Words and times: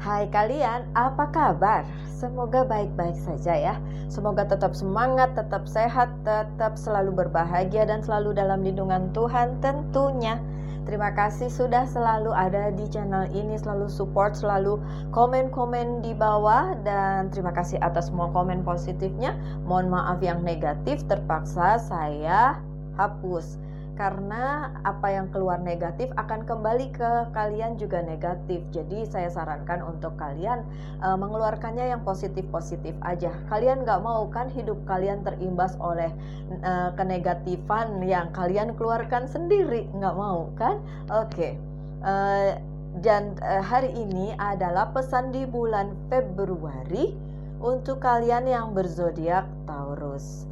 Hai 0.00 0.32
kalian, 0.32 0.88
apa 0.96 1.28
kabar? 1.28 1.84
Semoga 2.08 2.64
baik-baik 2.64 3.20
saja 3.20 3.52
ya. 3.52 3.74
Semoga 4.08 4.48
tetap 4.48 4.72
semangat, 4.72 5.36
tetap 5.36 5.68
sehat, 5.68 6.08
tetap 6.24 6.80
selalu 6.80 7.12
berbahagia 7.12 7.84
dan 7.84 8.00
selalu 8.00 8.32
dalam 8.32 8.64
lindungan 8.64 9.12
Tuhan 9.12 9.60
tentunya. 9.60 10.40
Terima 10.88 11.12
kasih 11.12 11.52
sudah 11.52 11.84
selalu 11.84 12.32
ada 12.32 12.72
di 12.72 12.88
channel 12.88 13.28
ini, 13.36 13.60
selalu 13.60 13.92
support, 13.92 14.32
selalu 14.32 14.80
komen-komen 15.12 16.00
di 16.00 16.16
bawah 16.16 16.80
dan 16.80 17.28
terima 17.28 17.52
kasih 17.52 17.76
atas 17.84 18.08
semua 18.08 18.32
komen 18.32 18.64
positifnya. 18.64 19.36
Mohon 19.68 20.00
maaf 20.00 20.24
yang 20.24 20.40
negatif 20.40 21.04
terpaksa 21.12 21.76
saya 21.76 22.56
hapus 22.96 23.60
karena 24.00 24.72
apa 24.88 25.12
yang 25.12 25.28
keluar 25.28 25.60
negatif 25.60 26.08
akan 26.16 26.48
kembali 26.48 26.88
ke 26.88 27.28
kalian 27.36 27.76
juga 27.76 28.00
negatif. 28.00 28.64
Jadi 28.72 29.04
saya 29.04 29.28
sarankan 29.28 29.84
untuk 29.84 30.16
kalian 30.16 30.64
uh, 31.04 31.20
mengeluarkannya 31.20 31.92
yang 31.92 32.00
positif-positif 32.00 32.96
aja. 33.04 33.28
Kalian 33.52 33.84
nggak 33.84 34.00
mau 34.00 34.24
kan 34.32 34.48
hidup 34.48 34.80
kalian 34.88 35.20
terimbas 35.20 35.76
oleh 35.76 36.08
uh, 36.64 36.96
kenegatifan 36.96 38.00
yang 38.00 38.32
kalian 38.32 38.72
keluarkan 38.72 39.28
sendiri, 39.28 39.84
nggak 39.92 40.16
mau 40.16 40.48
kan? 40.56 40.80
Oke. 41.12 41.36
Okay. 41.36 41.52
Uh, 42.00 42.56
dan 43.04 43.36
uh, 43.44 43.60
hari 43.60 43.92
ini 43.92 44.32
adalah 44.40 44.88
pesan 44.96 45.28
di 45.28 45.44
bulan 45.44 45.92
Februari 46.08 47.12
untuk 47.60 48.00
kalian 48.00 48.48
yang 48.48 48.72
berzodiak 48.72 49.44
Taurus. 49.68 50.48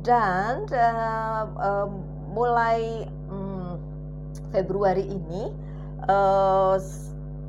Dan 0.00 0.64
uh, 0.72 1.44
um, 1.60 2.17
mulai 2.30 3.08
hmm, 3.28 3.72
Februari 4.52 5.04
ini 5.08 5.52
uh, 6.06 6.76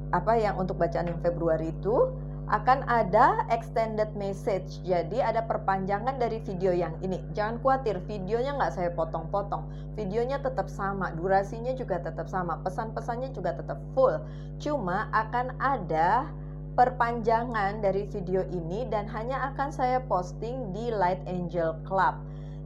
apa 0.09 0.33
yang 0.41 0.57
untuk 0.57 0.81
bacaan 0.81 1.11
yang 1.11 1.21
Februari 1.21 1.69
itu 1.69 2.09
akan 2.49 2.81
ada 2.89 3.45
extended 3.53 4.09
message. 4.17 4.81
Jadi 4.81 5.21
ada 5.21 5.45
perpanjangan 5.45 6.17
dari 6.17 6.41
video 6.41 6.73
yang 6.73 6.97
ini. 7.05 7.21
Jangan 7.37 7.61
khawatir, 7.61 8.01
videonya 8.09 8.57
nggak 8.57 8.73
saya 8.73 8.89
potong-potong. 8.97 9.69
Videonya 9.93 10.41
tetap 10.41 10.65
sama, 10.65 11.13
durasinya 11.13 11.77
juga 11.77 12.01
tetap 12.01 12.25
sama, 12.25 12.57
pesan-pesannya 12.65 13.29
juga 13.37 13.53
tetap 13.53 13.77
full. 13.93 14.17
Cuma 14.57 15.13
akan 15.13 15.53
ada 15.61 16.25
perpanjangan 16.73 17.85
dari 17.85 18.09
video 18.09 18.41
ini 18.49 18.89
dan 18.89 19.05
hanya 19.05 19.53
akan 19.53 19.69
saya 19.69 20.01
posting 20.09 20.73
di 20.73 20.89
Light 20.89 21.21
Angel 21.29 21.77
Club. 21.85 22.17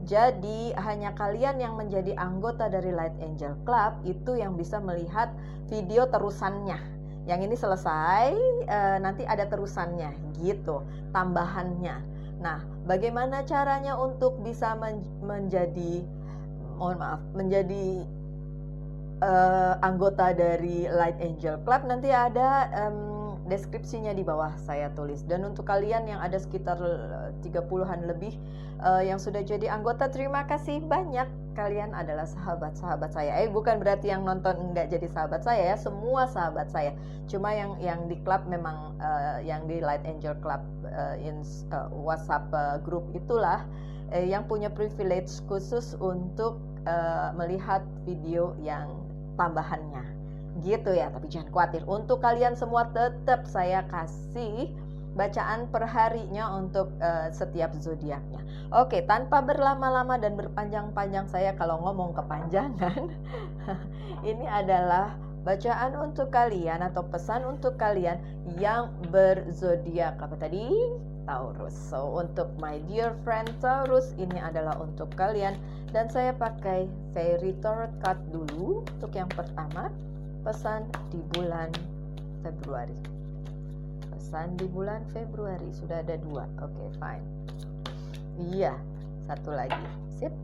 Jadi 0.04 0.76
hanya 0.76 1.16
kalian 1.16 1.64
yang 1.64 1.80
menjadi 1.80 2.12
anggota 2.20 2.68
dari 2.68 2.92
Light 2.92 3.16
Angel 3.24 3.56
Club 3.64 4.04
itu 4.04 4.36
yang 4.36 4.60
bisa 4.60 4.84
melihat 4.84 5.32
video 5.72 6.04
terusannya. 6.12 6.76
Yang 7.24 7.40
ini 7.48 7.56
selesai, 7.56 8.36
e, 8.68 8.80
nanti 9.00 9.24
ada 9.24 9.48
terusannya 9.48 10.12
gitu, 10.44 10.84
tambahannya. 11.16 12.04
Nah, 12.44 12.60
bagaimana 12.84 13.48
caranya 13.48 13.96
untuk 13.96 14.44
bisa 14.44 14.76
men 14.76 15.00
menjadi 15.24 16.04
mohon 16.76 17.00
maaf, 17.00 17.24
menjadi 17.32 18.04
e, 19.24 19.32
anggota 19.80 20.36
dari 20.36 20.84
Light 20.92 21.16
Angel 21.24 21.64
Club 21.64 21.88
nanti 21.88 22.12
ada 22.12 22.68
um, 22.92 23.23
deskripsinya 23.48 24.16
di 24.16 24.24
bawah 24.24 24.56
saya 24.64 24.92
tulis. 24.96 25.24
Dan 25.28 25.44
untuk 25.44 25.68
kalian 25.68 26.08
yang 26.08 26.20
ada 26.24 26.40
sekitar 26.40 26.80
30-an 27.44 28.00
eh, 28.04 28.08
lebih 28.08 28.34
uh, 28.80 29.04
yang 29.04 29.20
sudah 29.20 29.44
jadi 29.44 29.72
anggota, 29.72 30.08
terima 30.08 30.48
kasih 30.48 30.80
banyak. 30.84 31.28
Kalian 31.54 31.94
adalah 31.94 32.26
sahabat-sahabat 32.26 33.14
saya. 33.14 33.46
Eh 33.46 33.50
bukan 33.52 33.78
berarti 33.78 34.10
yang 34.10 34.26
nonton 34.26 34.74
nggak 34.74 34.90
jadi 34.90 35.08
sahabat 35.12 35.46
saya 35.46 35.74
ya, 35.74 35.76
semua 35.78 36.26
sahabat 36.26 36.72
saya. 36.74 36.98
Cuma 37.30 37.54
yang 37.54 37.78
yang 37.78 38.10
di 38.10 38.18
klub 38.26 38.42
memang 38.50 38.98
uh, 38.98 39.38
yang 39.44 39.70
di 39.70 39.78
Light 39.78 40.02
Angel 40.08 40.34
Club 40.42 40.64
uh, 40.90 41.16
in 41.20 41.46
uh, 41.70 41.92
WhatsApp 41.94 42.50
uh, 42.56 42.82
group 42.82 43.06
itulah 43.14 43.62
uh, 44.10 44.26
yang 44.26 44.50
punya 44.50 44.74
privilege 44.74 45.30
khusus 45.46 45.94
untuk 46.02 46.58
uh, 46.90 47.30
melihat 47.38 47.86
video 48.08 48.58
yang 48.58 48.90
tambahannya 49.38 50.23
gitu 50.62 50.94
ya 50.94 51.10
tapi 51.10 51.26
jangan 51.34 51.50
khawatir 51.50 51.82
untuk 51.90 52.22
kalian 52.22 52.54
semua 52.54 52.86
tetap 52.94 53.50
saya 53.50 53.82
kasih 53.90 54.70
bacaan 55.14 55.70
perharinya 55.70 56.58
untuk 56.58 56.90
uh, 56.98 57.30
setiap 57.30 57.74
zodiaknya. 57.78 58.42
Oke, 58.74 59.06
tanpa 59.06 59.46
berlama-lama 59.46 60.18
dan 60.18 60.34
berpanjang-panjang 60.34 61.30
saya 61.30 61.54
kalau 61.54 61.78
ngomong 61.86 62.18
kepanjangan, 62.18 63.14
ini 64.30 64.46
adalah 64.50 65.14
bacaan 65.46 65.94
untuk 66.00 66.34
kalian 66.34 66.82
atau 66.82 67.06
pesan 67.06 67.46
untuk 67.46 67.78
kalian 67.78 68.18
yang 68.58 68.90
berzodiak 69.14 70.18
apa 70.18 70.36
tadi? 70.40 70.66
Taurus. 71.24 71.72
So, 71.72 72.20
untuk 72.20 72.52
my 72.60 72.84
dear 72.92 73.16
friend 73.24 73.48
Taurus 73.64 74.12
ini 74.20 74.44
adalah 74.44 74.76
untuk 74.82 75.08
kalian 75.16 75.56
dan 75.96 76.12
saya 76.12 76.36
pakai 76.36 76.90
fairy 77.16 77.56
tarot 77.64 77.94
card 78.04 78.20
dulu 78.28 78.84
untuk 78.84 79.14
yang 79.16 79.32
pertama 79.32 79.88
pesan 80.44 80.86
di 81.10 81.20
bulan 81.34 81.72
Februari 82.44 83.00
pesan 84.12 84.60
di 84.60 84.68
bulan 84.68 85.08
Februari 85.16 85.72
sudah 85.72 86.04
ada 86.04 86.20
dua 86.20 86.44
oke 86.60 86.68
okay, 86.68 86.90
fine 87.00 87.28
iya 88.52 88.76
satu 89.32 89.56
lagi 89.56 89.88
sip 90.20 90.36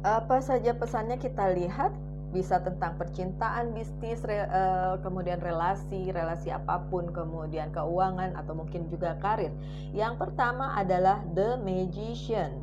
apa 0.00 0.40
saja 0.40 0.76
pesannya 0.76 1.16
kita 1.20 1.52
lihat 1.56 1.92
bisa 2.30 2.62
tentang 2.62 2.94
percintaan, 2.94 3.74
bisnis, 3.74 4.22
re, 4.22 4.46
uh, 4.46 4.94
kemudian 5.02 5.42
relasi, 5.42 6.14
relasi 6.14 6.54
apa 6.54 6.78
pun, 6.86 7.10
kemudian 7.10 7.74
keuangan 7.74 8.38
atau 8.38 8.54
mungkin 8.54 8.86
juga 8.86 9.18
karir. 9.18 9.50
Yang 9.90 10.14
pertama 10.22 10.78
adalah 10.78 11.18
The 11.34 11.58
Magician. 11.58 12.54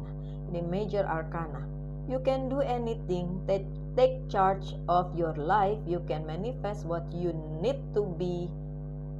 Ini 0.47 0.63
major 0.63 1.03
arcana. 1.03 1.67
You 2.07 2.23
can 2.23 2.47
do 2.47 2.63
anything 2.63 3.43
that 3.51 3.59
take 3.97 4.29
charge 4.29 4.77
of 4.85 5.09
your 5.17 5.33
life, 5.35 5.81
you 5.89 5.99
can 6.05 6.23
manifest 6.29 6.85
what 6.85 7.03
you 7.09 7.33
need 7.59 7.81
to 7.97 8.05
be 8.21 8.45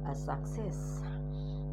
a 0.06 0.14
success. 0.14 1.02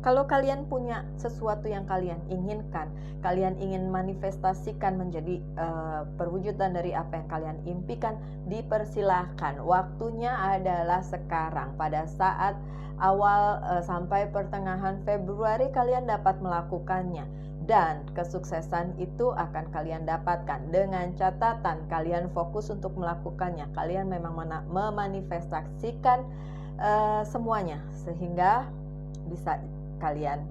Kalau 0.01 0.29
kalian 0.29 0.69
punya 0.69 1.01
sesuatu 1.17 1.65
yang 1.65 1.89
kalian 1.89 2.21
inginkan, 2.29 2.93
kalian 3.25 3.57
ingin 3.57 3.89
manifestasikan 3.89 5.01
menjadi 5.01 5.41
uh, 5.57 6.05
perwujudan 6.13 6.77
dari 6.77 6.93
apa 6.93 7.17
yang 7.17 7.29
kalian 7.29 7.57
impikan, 7.65 8.13
dipersilahkan. 8.45 9.65
Waktunya 9.65 10.29
adalah 10.29 11.01
sekarang. 11.01 11.73
Pada 11.73 12.05
saat 12.05 12.53
awal 13.01 13.65
uh, 13.65 13.81
sampai 13.81 14.29
pertengahan 14.29 15.01
Februari 15.09 15.73
kalian 15.73 16.05
dapat 16.05 16.37
melakukannya 16.37 17.25
dan 17.65 18.05
kesuksesan 18.13 18.93
itu 19.01 19.33
akan 19.33 19.73
kalian 19.73 20.05
dapatkan 20.05 20.69
dengan 20.69 21.13
catatan 21.17 21.81
kalian 21.89 22.29
fokus 22.29 22.69
untuk 22.69 22.93
melakukannya. 22.93 23.65
Kalian 23.73 24.09
memang 24.09 24.37
memanifestasikan 24.69 26.25
uh, 26.77 27.25
semuanya 27.25 27.81
sehingga 28.05 28.69
bisa 29.25 29.57
kalian 29.97 30.45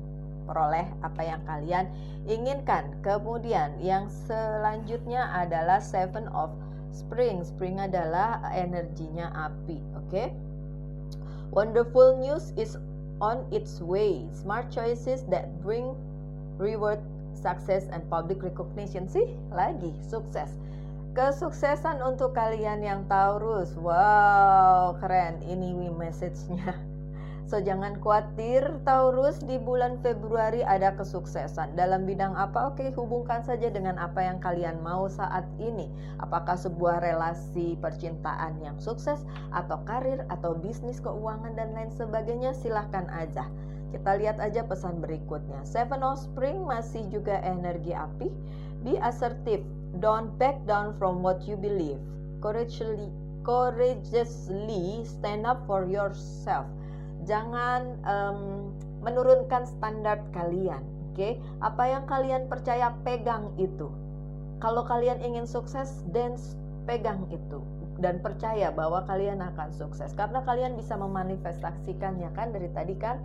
peroleh 0.45 0.91
apa 1.07 1.23
yang 1.23 1.41
kalian 1.47 1.87
inginkan. 2.27 2.99
Kemudian 3.01 3.79
yang 3.79 4.11
selanjutnya 4.27 5.31
adalah 5.33 5.79
Seven 5.79 6.27
of 6.35 6.51
Spring. 6.91 7.47
Spring 7.47 7.79
adalah 7.79 8.43
energinya 8.51 9.31
api, 9.35 9.79
oke? 9.99 10.11
Okay? 10.11 10.29
Wonderful 11.55 12.19
news 12.19 12.51
is 12.59 12.75
on 13.23 13.47
its 13.55 13.79
way. 13.79 14.27
Smart 14.35 14.75
choices 14.75 15.23
that 15.31 15.63
bring 15.63 15.95
reward, 16.59 17.01
success, 17.37 17.87
and 17.91 18.03
public 18.09 18.43
recognition 18.43 19.07
sih 19.11 19.31
lagi 19.53 19.93
sukses. 20.07 20.51
Kesuksesan 21.15 22.03
untuk 22.03 22.35
kalian 22.35 22.83
yang 22.83 23.07
Taurus. 23.07 23.71
Wow, 23.79 24.99
keren. 24.99 25.39
Ini 25.47 25.95
message-nya. 25.95 26.75
So 27.45 27.61
jangan 27.61 28.01
khawatir 28.01 28.65
Taurus 28.89 29.37
di 29.45 29.61
bulan 29.61 30.01
Februari 30.01 30.65
ada 30.65 30.97
kesuksesan 30.97 31.77
Dalam 31.77 32.09
bidang 32.09 32.33
apa? 32.33 32.73
Oke 32.73 32.89
hubungkan 32.97 33.45
saja 33.45 33.69
dengan 33.69 34.01
apa 34.01 34.25
yang 34.25 34.41
kalian 34.41 34.81
mau 34.81 35.13
saat 35.13 35.45
ini 35.61 35.93
Apakah 36.25 36.57
sebuah 36.57 37.05
relasi 37.05 37.77
percintaan 37.85 38.65
yang 38.65 38.81
sukses 38.81 39.29
Atau 39.53 39.77
karir 39.85 40.25
atau 40.33 40.57
bisnis 40.57 41.05
keuangan 41.05 41.53
dan 41.53 41.77
lain 41.77 41.93
sebagainya 41.93 42.57
silahkan 42.57 43.07
aja 43.13 43.45
kita 43.95 44.19
lihat 44.19 44.43
aja 44.43 44.67
pesan 44.67 44.99
berikutnya. 44.99 45.63
Seven 45.63 46.03
of 46.03 46.19
Spring 46.19 46.67
masih 46.67 47.07
juga 47.15 47.39
energi 47.47 47.95
api. 47.95 48.27
Be 48.83 48.99
assertive. 48.99 49.63
Don't 50.03 50.35
back 50.43 50.59
down 50.67 50.99
from 50.99 51.23
what 51.23 51.47
you 51.47 51.55
believe. 51.55 52.03
Courageously, 52.43 53.09
courageously 53.47 55.07
stand 55.07 55.47
up 55.47 55.63
for 55.71 55.87
yourself. 55.87 56.67
Jangan 57.23 57.95
um, 58.03 58.75
menurunkan 59.07 59.65
standar 59.65 60.19
kalian. 60.35 60.83
Oke, 61.15 61.15
okay? 61.15 61.33
apa 61.63 61.87
yang 61.87 62.05
kalian 62.11 62.51
percaya 62.51 62.91
pegang 63.07 63.55
itu. 63.55 63.87
Kalau 64.59 64.83
kalian 64.83 65.23
ingin 65.23 65.47
sukses, 65.47 66.03
dan 66.11 66.35
pegang 66.91 67.23
itu. 67.31 67.63
Dan 67.99 68.21
percaya 68.21 68.75
bahwa 68.75 69.07
kalian 69.07 69.41
akan 69.41 69.71
sukses. 69.75 70.11
Karena 70.15 70.43
kalian 70.43 70.75
bisa 70.75 70.99
memanifestasikannya 70.99 72.31
kan 72.35 72.51
dari 72.51 72.69
tadi 72.75 72.95
kan? 72.99 73.19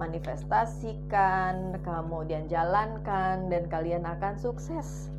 Manifestasikan 0.00 1.76
kemudian 1.84 2.48
jalankan 2.48 3.52
dan 3.52 3.68
kalian 3.68 4.08
akan 4.08 4.36
sukses. 4.40 5.12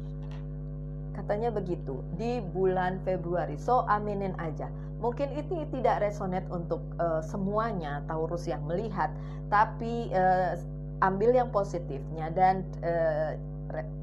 Katanya 1.14 1.54
begitu 1.54 2.02
di 2.18 2.42
bulan 2.42 2.98
Februari. 3.06 3.60
So 3.60 3.86
aminin 3.86 4.34
aja. 4.42 4.72
Mungkin 5.02 5.34
ini 5.34 5.66
tidak 5.74 6.06
resonate 6.06 6.46
untuk 6.54 6.82
uh, 7.02 7.26
semuanya 7.26 8.06
Taurus 8.06 8.46
yang 8.46 8.62
melihat 8.70 9.10
tapi 9.50 10.14
uh, 10.14 10.56
ambil 11.02 11.34
yang 11.34 11.50
positifnya 11.50 12.30
dan 12.32 12.62
uh, 12.86 13.34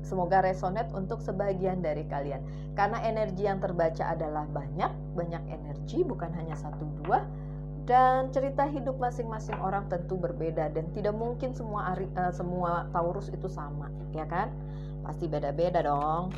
semoga 0.03 0.41
resonate 0.41 0.91
untuk 0.97 1.21
sebagian 1.21 1.85
dari 1.85 2.05
kalian. 2.09 2.41
Karena 2.75 3.03
energi 3.05 3.45
yang 3.45 3.61
terbaca 3.61 4.09
adalah 4.13 4.49
banyak 4.49 4.91
banyak 5.15 5.43
energi 5.49 6.03
bukan 6.03 6.33
hanya 6.35 6.57
satu 6.57 6.85
dua. 7.05 7.25
Dan 7.89 8.29
cerita 8.37 8.69
hidup 8.69 9.01
masing-masing 9.01 9.57
orang 9.65 9.89
tentu 9.89 10.21
berbeda 10.21 10.69
dan 10.77 10.93
tidak 10.93 11.17
mungkin 11.17 11.57
semua 11.57 11.97
uh, 11.97 12.33
semua 12.37 12.85
Taurus 12.93 13.33
itu 13.33 13.49
sama 13.49 13.89
ya 14.13 14.29
kan? 14.29 14.53
Pasti 15.05 15.25
beda-beda 15.25 15.81
dong. 15.81 16.29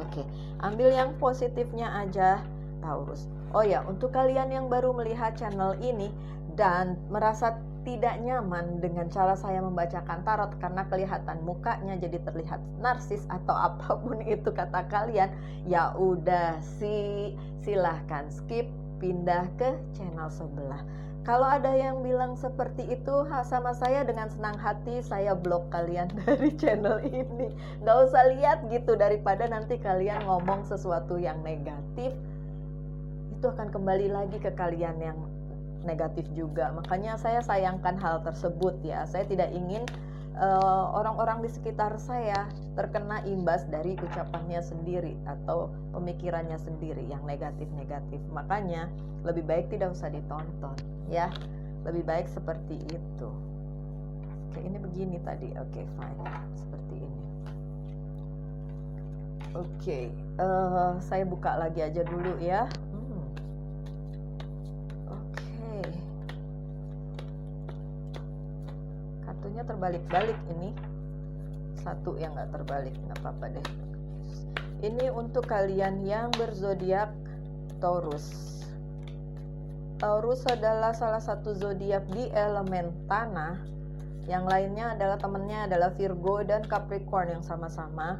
Oke 0.00 0.24
ambil 0.64 0.96
yang 0.96 1.12
positifnya 1.20 1.92
aja 1.92 2.40
Taurus. 2.80 3.28
Oh 3.52 3.60
ya 3.60 3.84
untuk 3.84 4.16
kalian 4.16 4.48
yang 4.48 4.66
baru 4.72 4.96
melihat 4.96 5.36
channel 5.36 5.76
ini 5.78 6.08
dan 6.56 6.96
merasa 7.12 7.60
tidak 7.84 8.16
nyaman 8.24 8.80
dengan 8.80 9.06
cara 9.12 9.36
saya 9.36 9.60
membacakan 9.60 10.24
tarot 10.24 10.56
karena 10.58 10.88
kelihatan 10.88 11.38
mukanya 11.44 12.00
jadi 12.00 12.18
terlihat 12.24 12.60
narsis 12.80 13.28
atau 13.28 13.54
apa 13.68 14.00
pun 14.00 14.24
itu 14.24 14.50
kata 14.50 14.88
kalian. 14.88 15.30
Ya 15.68 15.92
udah 15.94 16.58
sih 16.80 17.36
silahkan 17.62 18.32
skip 18.32 18.66
pindah 18.98 19.46
ke 19.60 19.76
channel 19.94 20.32
sebelah. 20.32 20.80
Kalau 21.24 21.48
ada 21.48 21.72
yang 21.72 22.04
bilang 22.04 22.36
seperti 22.36 22.84
itu 22.84 23.24
sama 23.48 23.72
saya 23.72 24.04
dengan 24.04 24.28
senang 24.28 24.60
hati 24.60 25.00
saya 25.00 25.32
blok 25.32 25.72
kalian 25.72 26.12
dari 26.24 26.52
channel 26.56 27.00
ini. 27.04 27.52
Nggak 27.80 27.98
usah 28.08 28.24
lihat 28.32 28.58
gitu 28.68 28.92
daripada 28.96 29.48
nanti 29.48 29.80
kalian 29.80 30.24
ngomong 30.24 30.68
sesuatu 30.68 31.16
yang 31.16 31.40
negatif 31.40 32.12
itu 33.44 33.46
akan 33.52 33.68
kembali 33.68 34.08
lagi 34.08 34.40
ke 34.40 34.52
kalian 34.56 34.96
yang 35.04 35.20
negatif 35.84 36.26
juga. 36.32 36.72
Makanya 36.72 37.16
saya 37.20 37.44
sayangkan 37.44 38.00
hal 38.00 38.24
tersebut 38.24 38.80
ya. 38.82 39.04
Saya 39.04 39.28
tidak 39.28 39.52
ingin 39.52 39.84
eh, 40.34 40.84
orang-orang 40.92 41.40
uh, 41.40 41.42
di 41.46 41.50
sekitar 41.52 41.94
saya 42.00 42.48
terkena 42.74 43.22
imbas 43.28 43.62
dari 43.70 43.94
ucapannya 43.94 44.58
sendiri 44.64 45.14
atau 45.28 45.70
pemikirannya 45.94 46.58
sendiri 46.58 47.04
yang 47.06 47.22
negatif-negatif. 47.28 48.18
Makanya 48.32 48.90
lebih 49.22 49.46
baik 49.46 49.70
tidak 49.70 49.94
usah 49.94 50.10
ditonton 50.10 50.74
ya. 51.06 51.30
Lebih 51.84 52.02
baik 52.02 52.26
seperti 52.32 52.80
itu. 52.88 53.30
Oke, 54.50 54.60
ini 54.64 54.78
begini 54.80 55.16
tadi. 55.20 55.52
Oke, 55.60 55.84
fine. 55.84 56.24
Seperti 56.56 56.94
ini. 56.96 57.24
Oke, 59.54 60.10
uh, 60.42 60.98
saya 60.98 61.22
buka 61.22 61.54
lagi 61.54 61.78
aja 61.78 62.02
dulu 62.02 62.42
ya. 62.42 62.66
Terbalik-balik 69.62 70.38
ini. 70.58 70.74
Satu 71.78 72.18
yang 72.18 72.34
nggak 72.34 72.50
terbalik 72.50 72.94
nggak 73.06 73.18
apa-apa 73.22 73.54
deh. 73.54 73.66
Ini 74.82 75.14
untuk 75.14 75.46
kalian 75.46 76.02
yang 76.02 76.34
berzodiak 76.34 77.14
Taurus. 77.78 78.58
Taurus 80.02 80.42
adalah 80.50 80.90
salah 80.90 81.22
satu 81.22 81.54
zodiak 81.54 82.02
di 82.10 82.26
elemen 82.34 82.90
tanah. 83.06 83.62
Yang 84.26 84.44
lainnya 84.48 84.96
adalah 84.96 85.20
temennya 85.20 85.68
adalah 85.70 85.92
Virgo 85.94 86.42
dan 86.42 86.66
Capricorn 86.66 87.38
yang 87.38 87.44
sama-sama. 87.44 88.18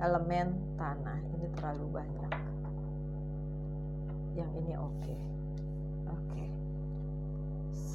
Elemen 0.00 0.56
tanah 0.80 1.18
ini 1.36 1.46
terlalu 1.58 2.00
banyak. 2.00 2.32
Yang 4.38 4.50
ini 4.64 4.72
oke. 4.78 4.94
Okay. 5.02 5.18
oke. 6.08 6.26
okay 6.32 6.61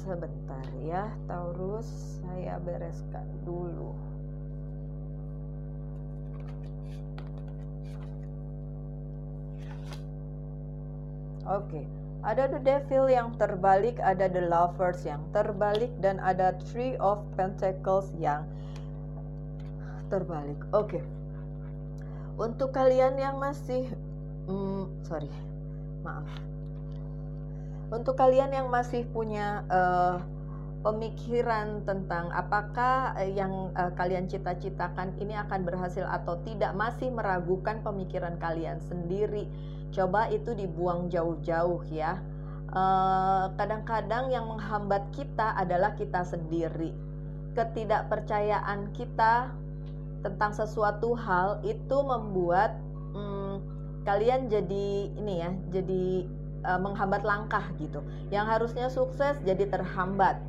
sebentar 0.08 0.64
ya 0.80 1.12
Taurus 1.28 1.84
saya 2.24 2.56
bereskan 2.64 3.28
dulu 3.44 3.92
Oke, 11.48 11.80
okay. 11.80 11.84
ada 12.28 12.44
the 12.44 12.60
devil 12.60 13.08
yang 13.08 13.32
terbalik, 13.40 13.96
ada 14.04 14.28
the 14.28 14.52
lovers 14.52 15.00
yang 15.08 15.24
terbalik, 15.32 15.88
dan 16.04 16.20
ada 16.20 16.52
three 16.68 16.92
of 17.00 17.24
pentacles 17.40 18.12
yang 18.20 18.44
terbalik. 20.12 20.60
Oke, 20.76 21.00
okay. 21.00 21.04
untuk 22.36 22.76
kalian 22.76 23.16
yang 23.16 23.40
masih, 23.40 23.88
hmm, 24.44 24.92
sorry, 25.08 25.32
maaf, 26.04 26.28
untuk 27.88 28.20
kalian 28.20 28.52
yang 28.52 28.68
masih 28.68 29.08
punya 29.08 29.64
uh, 29.72 30.20
pemikiran 30.84 31.82
tentang 31.88 32.28
apakah 32.36 33.16
uh, 33.16 33.24
yang 33.24 33.72
uh, 33.74 33.92
kalian 33.96 34.28
cita-citakan 34.28 35.16
ini 35.18 35.32
akan 35.40 35.64
berhasil 35.64 36.04
atau 36.04 36.36
tidak, 36.44 36.76
masih 36.76 37.08
meragukan 37.08 37.80
pemikiran 37.80 38.36
kalian 38.36 38.76
sendiri, 38.84 39.48
coba 39.92 40.28
itu 40.28 40.52
dibuang 40.52 41.08
jauh-jauh 41.08 41.82
ya. 41.88 42.20
Kadang-kadang 43.56 44.28
uh, 44.28 44.32
yang 44.36 44.44
menghambat 44.44 45.08
kita 45.16 45.56
adalah 45.56 45.96
kita 45.96 46.20
sendiri. 46.20 46.92
Ketidakpercayaan 47.56 48.92
kita 48.92 49.56
tentang 50.20 50.52
sesuatu 50.52 51.16
hal 51.16 51.64
itu 51.64 51.96
membuat 52.04 52.76
hmm, 53.16 53.64
kalian 54.04 54.52
jadi 54.52 54.88
ini 55.16 55.34
ya, 55.40 55.50
jadi 55.72 56.28
uh, 56.64 56.80
menghambat 56.80 57.22
langkah 57.22 57.62
gitu. 57.78 58.02
Yang 58.30 58.46
harusnya 58.46 58.86
sukses 58.88 59.36
jadi 59.44 59.68
terhambat 59.68 60.40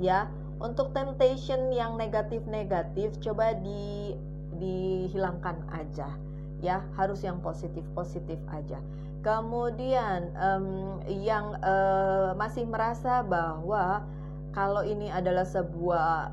ya. 0.00 0.28
Untuk 0.62 0.94
temptation 0.94 1.74
yang 1.74 1.98
negatif-negatif 1.98 3.18
coba 3.20 3.52
di 3.58 4.14
dihilangkan 4.54 5.66
aja 5.74 6.14
ya, 6.62 6.80
harus 6.96 7.20
yang 7.26 7.42
positif-positif 7.42 8.38
aja. 8.48 8.78
Kemudian 9.24 10.30
um, 10.36 11.00
yang 11.08 11.56
uh, 11.64 12.36
masih 12.36 12.68
merasa 12.68 13.24
bahwa 13.24 14.04
kalau 14.52 14.84
ini 14.86 15.08
adalah 15.10 15.42
sebuah 15.48 16.30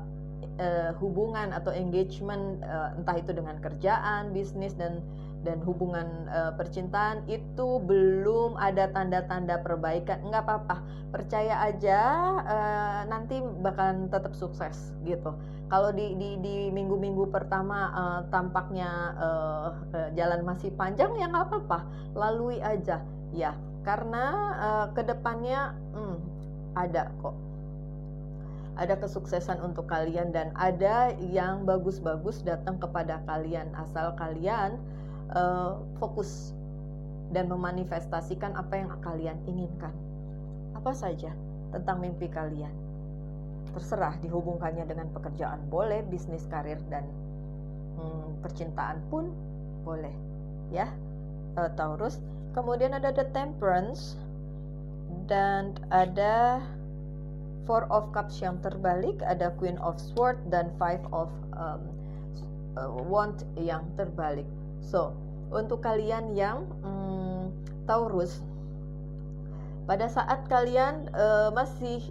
uh, 0.60 0.90
hubungan 1.00 1.50
atau 1.56 1.72
engagement 1.72 2.60
uh, 2.62 2.94
entah 2.94 3.16
itu 3.16 3.32
dengan 3.32 3.58
kerjaan, 3.64 4.36
bisnis 4.36 4.76
dan 4.76 5.00
dan 5.42 5.58
hubungan 5.66 6.06
e, 6.30 6.40
percintaan 6.54 7.26
itu 7.26 7.82
belum 7.82 8.54
ada 8.58 8.90
tanda-tanda 8.94 9.60
perbaikan. 9.60 10.22
Nggak 10.26 10.42
apa-apa 10.46 10.76
percaya 11.10 11.60
aja 11.66 12.00
e, 12.46 12.58
nanti 13.10 13.42
bakalan 13.60 14.08
tetap 14.08 14.32
sukses 14.38 14.94
gitu. 15.02 15.34
Kalau 15.68 15.90
di 15.90 16.14
di 16.16 16.38
di 16.38 16.56
minggu-minggu 16.70 17.28
pertama 17.28 17.90
e, 17.90 18.02
tampaknya 18.30 18.90
e, 19.18 19.28
e, 19.92 19.98
jalan 20.14 20.46
masih 20.46 20.70
panjang 20.78 21.12
ya 21.18 21.26
nggak 21.28 21.46
apa-apa. 21.50 21.78
Lalui 22.14 22.62
aja. 22.62 23.02
Ya 23.34 23.52
karena 23.82 24.24
e, 24.56 24.68
ke 24.94 25.02
depannya 25.02 25.74
hmm, 25.92 26.16
ada 26.78 27.10
kok. 27.18 27.34
Ada 28.72 28.96
kesuksesan 28.96 29.60
untuk 29.60 29.84
kalian 29.84 30.32
dan 30.32 30.48
ada 30.56 31.12
yang 31.20 31.68
bagus-bagus 31.68 32.40
datang 32.40 32.80
kepada 32.80 33.20
kalian. 33.28 33.68
Asal 33.76 34.16
kalian 34.16 34.80
uh, 35.32 35.80
fokus 35.96 36.52
dan 37.32 37.48
memanifestasikan 37.48 38.52
apa 38.56 38.74
yang 38.76 38.90
kalian 39.00 39.38
inginkan. 39.48 39.92
Apa 40.76 40.92
saja 40.92 41.32
tentang 41.72 42.04
mimpi 42.04 42.28
kalian. 42.28 42.72
Terserah 43.72 44.20
dihubungkannya 44.20 44.84
dengan 44.84 45.08
pekerjaan 45.16 45.64
boleh, 45.72 46.04
bisnis 46.04 46.44
karir 46.52 46.76
dan 46.92 47.08
hmm, 47.96 48.44
percintaan 48.44 49.00
pun 49.08 49.32
boleh. 49.82 50.12
Ya, 50.68 50.92
uh, 51.56 51.72
Taurus. 51.72 52.20
Kemudian 52.52 52.92
ada 52.92 53.08
the 53.16 53.24
Temperance 53.32 54.20
dan 55.24 55.72
ada 55.88 56.60
Four 57.64 57.88
of 57.88 58.12
Cups 58.12 58.42
yang 58.44 58.60
terbalik, 58.60 59.22
ada 59.24 59.54
Queen 59.56 59.80
of 59.80 59.96
Swords 59.96 60.42
dan 60.52 60.68
Five 60.76 61.00
of 61.16 61.32
um, 61.56 61.80
uh, 62.76 62.92
Wand 63.08 63.46
yang 63.56 63.88
terbalik. 63.96 64.44
So, 64.82 65.14
untuk 65.54 65.80
kalian 65.84 66.34
yang 66.34 66.66
hmm, 66.82 67.54
Taurus, 67.86 68.42
pada 69.86 70.06
saat 70.06 70.46
kalian 70.46 71.10
uh, 71.14 71.50
masih 71.50 72.02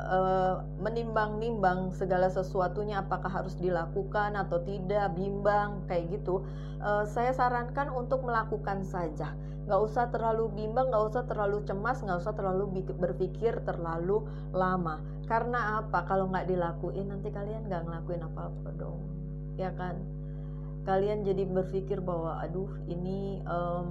uh, 0.00 0.64
menimbang-nimbang 0.80 1.92
segala 1.92 2.28
sesuatunya 2.32 3.00
apakah 3.04 3.28
harus 3.28 3.56
dilakukan 3.56 4.36
atau 4.36 4.60
tidak, 4.64 5.12
bimbang 5.16 5.84
kayak 5.88 6.08
gitu, 6.20 6.44
uh, 6.80 7.04
saya 7.08 7.32
sarankan 7.32 7.92
untuk 7.92 8.24
melakukan 8.24 8.84
saja. 8.84 9.36
Nggak 9.66 9.82
usah 9.82 10.04
terlalu 10.14 10.46
bimbang, 10.54 10.94
nggak 10.94 11.04
usah 11.10 11.22
terlalu 11.26 11.58
cemas, 11.66 11.98
nggak 11.98 12.22
usah 12.22 12.34
terlalu 12.38 12.86
berpikir 12.96 13.58
terlalu 13.66 14.22
lama. 14.54 15.02
Karena 15.26 15.82
apa? 15.82 16.06
Kalau 16.06 16.30
nggak 16.30 16.46
dilakuin 16.46 17.10
nanti 17.10 17.34
kalian 17.34 17.66
nggak 17.66 17.82
ngelakuin 17.82 18.22
apa-apa 18.30 18.70
dong, 18.78 19.02
ya 19.58 19.74
kan? 19.74 20.15
Kalian 20.86 21.26
jadi 21.26 21.42
berpikir 21.50 21.98
bahwa 21.98 22.38
aduh 22.38 22.70
ini 22.86 23.42
um, 23.42 23.90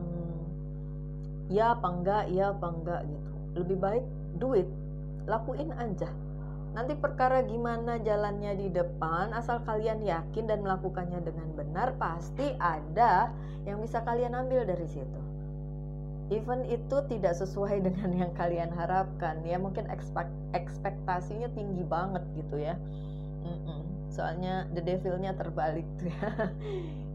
ya 1.52 1.76
apa 1.76 1.88
enggak, 1.92 2.24
ya 2.32 2.56
apa 2.56 2.68
enggak 2.72 3.02
gitu. 3.12 3.32
Lebih 3.60 3.78
baik 3.78 4.06
duit 4.40 4.68
lakuin 5.28 5.76
aja. 5.76 6.08
Nanti 6.76 6.96
perkara 6.96 7.44
gimana 7.44 8.00
jalannya 8.00 8.52
di 8.60 8.68
depan 8.72 9.32
asal 9.32 9.64
kalian 9.64 10.04
yakin 10.04 10.48
dan 10.48 10.60
melakukannya 10.60 11.24
dengan 11.24 11.48
benar 11.56 11.96
pasti 11.96 12.52
ada 12.60 13.32
yang 13.64 13.80
bisa 13.80 14.04
kalian 14.04 14.36
ambil 14.36 14.64
dari 14.64 14.88
situ. 14.88 15.22
Even 16.32 16.64
itu 16.68 16.98
tidak 17.12 17.36
sesuai 17.38 17.80
dengan 17.92 18.12
yang 18.16 18.32
kalian 18.40 18.72
harapkan. 18.72 19.44
Ya 19.44 19.60
mungkin 19.60 19.88
ekspektasinya 20.56 21.52
tinggi 21.52 21.84
banget 21.84 22.24
gitu 22.40 22.56
ya 22.60 22.80
soalnya 24.12 24.68
the 24.74 24.82
devilnya 24.82 25.34
terbalik 25.36 25.86
tuh 26.00 26.10
ya. 26.10 26.30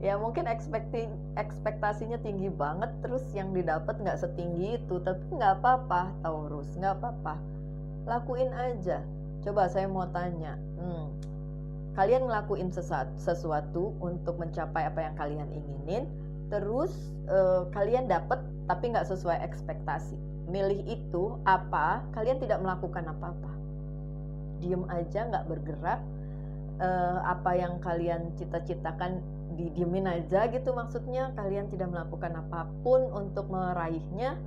Ya 0.00 0.16
mungkin 0.16 0.48
ekspektasinya 0.48 2.16
tinggi 2.24 2.48
banget 2.48 2.88
terus 3.04 3.20
yang 3.36 3.52
didapat 3.52 4.00
nggak 4.00 4.16
setinggi 4.16 4.80
itu 4.80 4.96
tapi 5.04 5.20
nggak 5.28 5.60
apa-apa 5.60 6.08
Taurus 6.24 6.72
nggak 6.80 6.96
apa-apa. 6.96 7.36
Lakuin 8.08 8.48
aja. 8.56 9.04
Coba 9.44 9.68
saya 9.68 9.84
mau 9.92 10.08
tanya 10.08 10.56
hmm, 10.80 11.06
kalian 12.00 12.28
ngelakuin 12.28 12.72
sesuatu, 13.20 13.92
untuk 14.00 14.40
mencapai 14.40 14.88
apa 14.88 15.00
yang 15.04 15.14
kalian 15.20 15.48
inginin 15.52 16.04
terus 16.48 16.90
uh, 17.30 17.68
kalian 17.70 18.08
dapat 18.08 18.40
tapi 18.66 18.96
nggak 18.96 19.04
sesuai 19.04 19.36
ekspektasi. 19.44 20.16
Milih 20.48 20.80
itu 20.88 21.36
apa 21.44 22.02
kalian 22.16 22.40
tidak 22.40 22.64
melakukan 22.64 23.04
apa-apa. 23.04 23.52
Diem 24.64 24.88
aja 24.88 25.28
nggak 25.28 25.44
bergerak 25.44 26.00
uh, 26.80 27.22
apa 27.28 27.54
yang 27.54 27.78
kalian 27.84 28.32
cita-citakan 28.40 29.20
didiemin 29.54 30.08
aja 30.08 30.48
gitu 30.48 30.72
maksudnya. 30.72 31.30
Kalian 31.36 31.68
tidak 31.68 31.92
melakukan 31.92 32.34
apa 32.40 32.66
pun 32.80 33.06
untuk 33.12 33.46
meraihnya 33.52 34.40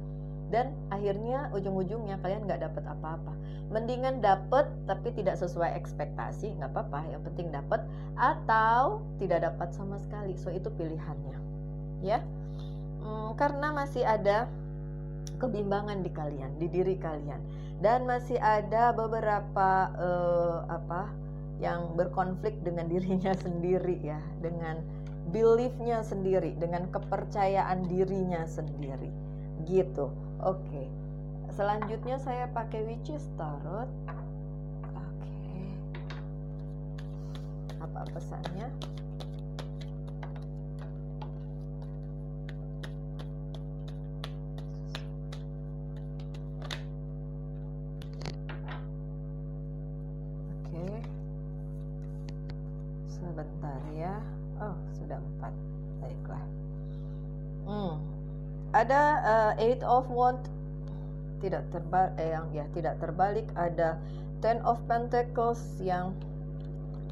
dan 0.49 0.69
akhirnya 0.93 1.49
ujung-ujungnya 1.53 2.21
kalian 2.21 2.45
nggak 2.45 2.65
dapat 2.65 2.83
apa-apa. 2.85 3.33
Mendingan 3.73 4.21
dapat 4.21 4.69
tapi 4.85 5.09
tidak 5.17 5.37
sesuai 5.41 5.73
ekspektasi 5.77 6.57
nggak 6.57 6.73
apa-apa. 6.73 6.99
Yang 7.09 7.21
penting 7.31 7.47
dapat 7.53 7.81
atau 8.17 9.01
tidak 9.17 9.45
dapat 9.45 9.69
sama 9.73 9.97
sekali. 10.01 10.37
So 10.37 10.53
itu 10.53 10.69
pilihannya 10.73 11.37
ya. 12.03 12.19
Hmm, 13.03 13.33
karena 13.39 13.71
masih 13.73 14.03
ada 14.03 14.45
kebimbangan 15.41 16.05
di 16.05 16.11
kalian 16.11 16.51
di 16.59 16.67
diri 16.69 16.95
kalian. 16.99 17.41
Dan 17.83 18.07
masih 18.07 18.39
ada 18.39 18.95
beberapa 18.95 19.91
uh, 19.99 20.63
apa 20.71 21.22
yang 21.61 21.93
berkonflik 21.93 22.57
dengan 22.65 22.89
dirinya 22.89 23.33
sendiri 23.45 23.99
ya 24.01 24.21
dengan 24.41 24.81
beliefnya 25.29 26.03
sendiri 26.03 26.55
dengan 26.59 26.89
kepercayaan 26.91 27.87
dirinya 27.87 28.43
sendiri 28.43 29.09
gitu 29.63 30.11
Oke. 30.43 30.91
Selanjutnya 31.55 32.19
saya 32.19 32.51
pakai 32.51 32.83
witches 32.83 33.23
tarot. 33.39 33.87
Oke. 34.91 35.31
Apa 37.79 38.03
pesannya? 38.11 38.67
Ada 58.83 59.01
uh, 59.23 59.51
eight 59.63 59.79
of 59.87 60.03
wand 60.11 60.43
tidak 61.39 61.63
terbalik 61.71 62.11
eh, 62.19 62.35
yang 62.35 62.45
ya 62.51 62.65
tidak 62.75 62.99
terbalik. 62.99 63.47
Ada 63.55 63.95
ten 64.43 64.59
of 64.67 64.79
pentacles 64.91 65.59
yang 65.79 66.11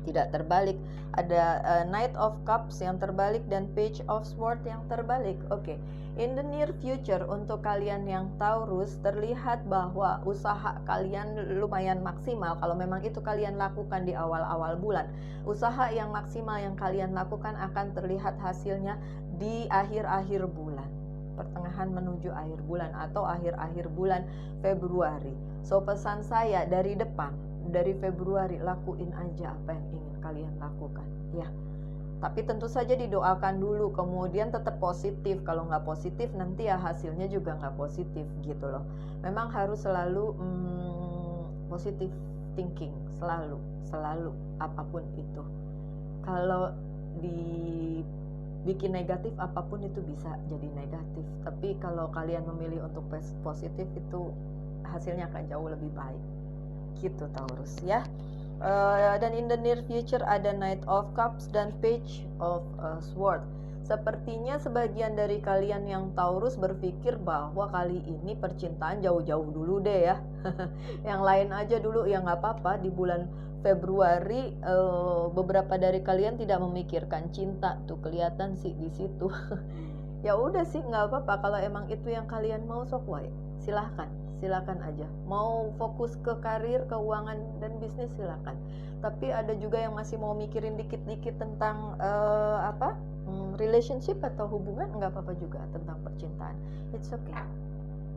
tidak 0.04 0.36
terbalik. 0.36 0.76
Ada 1.16 1.44
uh, 1.64 1.84
knight 1.92 2.16
of 2.16 2.36
cups 2.48 2.80
yang 2.80 2.96
terbalik 3.00 3.44
dan 3.48 3.68
page 3.76 4.04
of 4.12 4.24
sword 4.28 4.60
yang 4.68 4.84
terbalik. 4.92 5.40
Oke 5.52 5.76
okay. 5.76 5.78
in 6.20 6.36
the 6.36 6.44
near 6.44 6.72
future 6.84 7.24
untuk 7.28 7.64
kalian 7.64 8.04
yang 8.04 8.28
Taurus 8.36 9.00
terlihat 9.00 9.64
bahwa 9.68 10.20
usaha 10.28 10.76
kalian 10.84 11.56
lumayan 11.60 12.04
maksimal. 12.04 12.60
Kalau 12.60 12.76
memang 12.76 13.00
itu 13.04 13.24
kalian 13.24 13.56
lakukan 13.56 14.04
di 14.04 14.12
awal-awal 14.12 14.76
bulan 14.76 15.08
usaha 15.42 15.90
yang 15.90 16.14
maksimal 16.14 16.62
yang 16.62 16.78
kalian 16.78 17.18
lakukan 17.18 17.58
akan 17.58 17.98
terlihat 17.98 18.38
hasilnya 18.38 19.02
di 19.42 19.66
akhir-akhir 19.74 20.46
bulan 20.54 21.01
pertengahan 21.42 21.90
menuju 21.90 22.30
akhir 22.30 22.62
bulan 22.70 22.94
atau 22.94 23.26
akhir-akhir 23.26 23.90
bulan 23.98 24.22
Februari. 24.62 25.34
So 25.66 25.82
pesan 25.82 26.22
saya 26.22 26.70
dari 26.70 26.94
depan, 26.94 27.34
dari 27.74 27.98
Februari 27.98 28.62
lakuin 28.62 29.10
aja 29.18 29.58
apa 29.58 29.74
yang 29.74 29.88
ingin 29.90 30.16
kalian 30.22 30.54
lakukan, 30.62 31.08
ya. 31.34 31.50
Tapi 32.22 32.46
tentu 32.46 32.70
saja 32.70 32.94
didoakan 32.94 33.58
dulu, 33.58 33.90
kemudian 33.98 34.54
tetap 34.54 34.78
positif. 34.78 35.42
Kalau 35.42 35.66
nggak 35.66 35.82
positif 35.82 36.30
nanti 36.38 36.70
ya 36.70 36.78
hasilnya 36.78 37.26
juga 37.26 37.58
nggak 37.58 37.74
positif 37.82 38.30
gitu 38.46 38.70
loh. 38.70 38.86
Memang 39.26 39.50
harus 39.50 39.82
selalu 39.82 40.38
hmm, 40.38 41.42
positif 41.74 42.14
thinking, 42.54 42.94
selalu, 43.18 43.58
selalu 43.90 44.38
apa 44.62 44.86
pun 44.94 45.02
itu. 45.18 45.42
Kalau 46.22 46.70
di 47.18 48.06
bikin 48.62 48.94
negatif 48.94 49.34
apa 49.42 49.66
pun 49.66 49.82
itu 49.82 50.02
bisa 50.06 50.38
jadi 50.50 50.70
negatif. 50.78 51.26
Tapi 51.42 51.78
kalau 51.82 52.10
kalian 52.14 52.46
memilih 52.46 52.86
untuk 52.86 53.06
positif 53.42 53.88
itu 53.98 54.22
hasilnya 54.86 55.30
akan 55.34 55.44
jauh 55.50 55.68
lebih 55.70 55.90
baik. 55.98 56.24
Gitu 57.02 57.26
Taurus 57.34 57.74
ya. 57.82 58.06
Uh, 58.62 59.18
dan 59.18 59.34
in 59.34 59.50
the 59.50 59.58
near 59.58 59.82
future 59.90 60.22
ada 60.22 60.54
Knight 60.54 60.86
of 60.86 61.10
Cups 61.18 61.50
dan 61.50 61.74
Page 61.82 62.30
of 62.38 62.62
uh, 62.78 63.02
Sword. 63.02 63.42
Sepertinya 63.82 64.62
sebagian 64.62 65.18
dari 65.18 65.42
kalian 65.42 65.90
yang 65.90 66.14
Taurus 66.14 66.54
berpikir 66.54 67.18
bahwa 67.18 67.66
kali 67.74 68.06
ini 68.06 68.38
percintaan 68.38 69.02
jauh-jauh 69.02 69.50
dulu 69.50 69.82
deh 69.82 70.14
ya. 70.14 70.22
yang 71.10 71.26
lain 71.26 71.50
aja 71.50 71.82
dulu 71.82 72.06
ya 72.06 72.22
nggak 72.22 72.38
apa-apa. 72.38 72.78
Di 72.86 72.94
bulan 72.94 73.26
Februari 73.62 74.58
uh, 74.66 75.30
beberapa 75.30 75.78
dari 75.78 76.02
kalian 76.02 76.42
tidak 76.42 76.58
memikirkan 76.66 77.30
cinta 77.30 77.78
tuh 77.86 78.02
kelihatan 78.02 78.58
sih 78.58 78.74
di 78.74 78.90
situ. 78.90 79.30
ya 80.26 80.34
udah 80.34 80.66
sih 80.66 80.82
nggak 80.82 81.14
apa-apa 81.14 81.34
kalau 81.42 81.60
emang 81.62 81.86
itu 81.94 82.10
yang 82.10 82.26
kalian 82.26 82.66
mau 82.66 82.82
sok 82.90 83.06
wae. 83.06 83.30
Silahkan, 83.62 84.10
silahkan 84.42 84.82
aja. 84.82 85.06
Mau 85.30 85.70
fokus 85.78 86.18
ke 86.26 86.34
karir, 86.42 86.90
keuangan 86.90 87.38
dan 87.62 87.78
bisnis 87.78 88.10
silahkan. 88.18 88.58
Tapi 89.02 89.30
ada 89.30 89.54
juga 89.58 89.78
yang 89.78 89.94
masih 89.94 90.18
mau 90.18 90.34
mikirin 90.34 90.78
dikit-dikit 90.82 91.38
tentang 91.38 91.98
uh, 92.02 92.66
apa 92.66 92.98
hmm, 93.30 93.62
relationship 93.62 94.18
atau 94.26 94.50
hubungan 94.50 94.90
nggak 94.98 95.14
apa-apa 95.14 95.38
juga 95.38 95.62
tentang 95.70 96.02
percintaan. 96.02 96.58
It's 96.98 97.14
okay. 97.14 97.38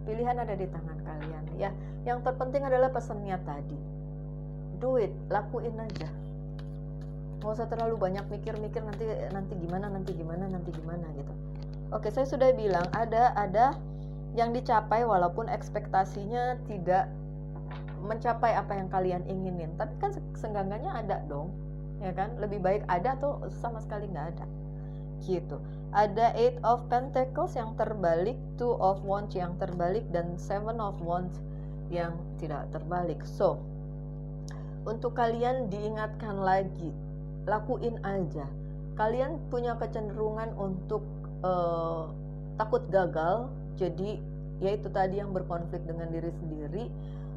Pilihan 0.09 0.41
ada 0.41 0.57
di 0.57 0.65
tangan 0.69 0.99
kalian 1.05 1.45
ya. 1.61 1.69
Yang 2.09 2.33
terpenting 2.33 2.65
adalah 2.65 2.93
pesannya 2.93 3.37
tadi 3.45 3.94
do 4.85 5.01
it 5.01 5.17
lakuin 5.33 5.81
aja. 5.81 6.13
Nggak 7.41 7.57
usah 7.57 7.69
terlalu 7.73 7.97
banyak 7.97 8.29
mikir-mikir 8.29 8.85
nanti 8.85 9.09
nanti 9.33 9.57
gimana 9.57 9.89
nanti 9.89 10.13
gimana 10.13 10.45
nanti 10.45 10.69
gimana 10.77 11.09
gitu. 11.17 11.33
Oke 11.89 12.13
saya 12.13 12.29
sudah 12.29 12.53
bilang 12.53 12.85
ada 12.93 13.33
ada 13.33 13.73
yang 14.37 14.53
dicapai 14.53 15.09
walaupun 15.09 15.49
ekspektasinya 15.49 16.61
tidak 16.69 17.09
mencapai 18.05 18.53
apa 18.53 18.77
yang 18.77 18.93
kalian 18.93 19.25
inginin. 19.25 19.73
Tapi 19.81 19.97
kan 19.97 20.13
senggangannya 20.37 20.93
ada 20.93 21.25
dong 21.25 21.49
ya 22.05 22.13
kan? 22.13 22.37
Lebih 22.37 22.61
baik 22.61 22.85
ada 22.93 23.17
atau 23.17 23.41
sama 23.65 23.81
sekali 23.81 24.05
nggak 24.13 24.37
ada. 24.37 24.45
Gitu. 25.25 25.57
Ada 25.97 26.37
eight 26.37 26.61
of 26.61 26.85
pentacles 26.93 27.57
yang 27.57 27.73
terbalik 27.81 28.37
two 28.61 28.77
of 28.77 29.01
wands 29.01 29.33
yang 29.33 29.57
terbalik 29.57 30.05
dan 30.13 30.37
seven 30.37 30.77
of 30.77 31.01
wands 31.01 31.41
yang 31.89 32.13
tidak 32.37 32.69
terbalik. 32.69 33.25
So 33.25 33.74
untuk 34.85 35.17
kalian 35.17 35.69
diingatkan 35.73 36.41
lagi 36.41 36.93
lakuin 37.45 38.01
aja 38.05 38.49
kalian 38.95 39.43
punya 39.51 39.75
kecenderungan 39.77 40.55
untuk 40.57 41.03
uh, 41.43 42.09
takut 42.57 42.87
gagal 42.89 43.51
jadi 43.75 44.23
yaitu 44.63 44.87
tadi 44.89 45.19
yang 45.19 45.35
berkonflik 45.35 45.83
dengan 45.83 46.09
diri 46.15 46.31
sendiri 46.31 46.87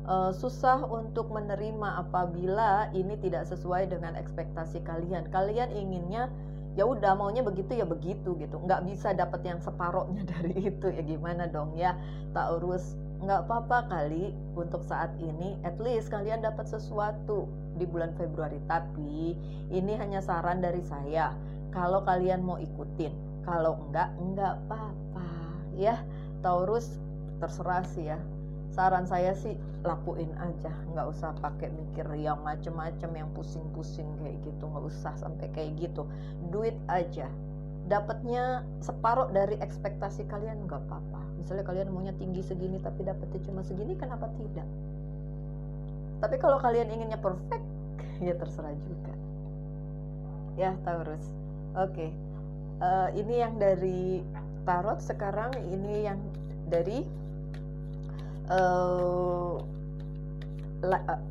uh, 0.08 0.32
susah 0.32 0.82
untuk 0.88 1.30
menerima 1.30 2.08
apabila 2.08 2.90
ini 2.96 3.20
tidak 3.20 3.46
sesuai 3.52 3.92
dengan 3.92 4.16
ekspektasi 4.16 4.82
kalian. 4.88 5.28
Kalian 5.30 5.70
inginnya 5.76 6.32
ya 6.80 6.88
udah 6.88 7.18
maunya 7.18 7.44
begitu 7.44 7.76
ya 7.76 7.86
begitu 7.86 8.34
gitu. 8.40 8.58
Nggak 8.64 8.88
bisa 8.88 9.12
dapat 9.14 9.44
yang 9.44 9.60
separohnya 9.60 10.24
dari 10.34 10.72
itu 10.72 10.88
ya 10.88 11.04
gimana 11.04 11.46
dong 11.52 11.76
ya. 11.76 11.94
Taurus 12.32 12.96
nggak 13.18 13.50
apa-apa 13.50 13.90
kali 13.90 14.30
untuk 14.54 14.86
saat 14.86 15.10
ini 15.18 15.58
at 15.66 15.74
least 15.82 16.14
kalian 16.14 16.46
dapat 16.46 16.70
sesuatu 16.70 17.50
di 17.78 17.86
bulan 17.90 18.14
Februari. 18.14 18.62
Tapi 18.70 19.34
ini 19.74 19.94
hanya 19.98 20.22
saran 20.22 20.62
dari 20.62 20.82
saya. 20.86 21.34
Kalau 21.74 22.06
kalian 22.06 22.46
mau 22.46 22.58
ikutin 22.58 23.14
kalau 23.46 23.80
enggak 23.90 24.14
enggak 24.22 24.54
apa-apa 24.68 25.28
ya. 25.78 25.98
Taurus 26.46 27.02
terserah 27.42 27.82
sih 27.98 28.14
ya. 28.14 28.20
Saran 28.70 29.10
saya 29.10 29.34
sih 29.34 29.58
lakuin 29.82 30.30
aja. 30.38 30.70
Nggak 30.94 31.08
usah 31.18 31.34
pakai 31.42 31.74
mikir 31.74 32.06
yang 32.14 32.46
macem-macem 32.46 33.10
yang 33.18 33.30
pusing-pusing 33.34 34.06
kayak 34.22 34.38
gitu. 34.46 34.64
Nggak 34.70 34.86
usah 34.86 35.14
sampai 35.18 35.50
kayak 35.50 35.74
gitu. 35.82 36.06
Duit 36.54 36.78
aja 36.86 37.26
dapatnya 37.88 38.68
separuh 38.84 39.32
dari 39.32 39.56
ekspektasi 39.64 40.28
kalian 40.28 40.68
nggak 40.68 40.84
apa-apa. 40.88 41.24
Misalnya 41.40 41.64
kalian 41.64 41.88
maunya 41.96 42.14
tinggi 42.20 42.44
segini 42.44 42.78
tapi 42.84 43.08
dapatnya 43.08 43.40
cuma 43.48 43.64
segini 43.64 43.96
kenapa 43.96 44.28
tidak? 44.36 44.68
Tapi 46.20 46.36
kalau 46.38 46.60
kalian 46.60 46.92
inginnya 46.92 47.18
perfect 47.18 47.64
ya 48.28 48.36
terserah 48.36 48.76
juga. 48.76 49.14
Ya 50.60 50.76
Taurus. 50.84 51.24
Oke. 51.80 51.96
Okay. 51.96 52.10
uh, 52.84 53.08
eh, 53.10 53.24
ini 53.24 53.36
yang 53.40 53.56
dari 53.56 54.22
tarot 54.68 55.00
sekarang 55.00 55.56
ini 55.72 56.12
yang 56.12 56.20
dari 56.68 57.08
uh, 58.52 59.64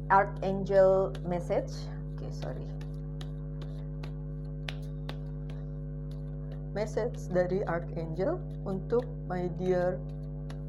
archangel 0.08 1.12
message. 1.28 1.84
Oke 2.16 2.24
okay, 2.24 2.30
sorry 2.32 2.75
message 6.76 7.32
dari 7.32 7.64
archangel 7.64 8.36
untuk 8.68 9.08
my 9.32 9.48
dear 9.56 9.96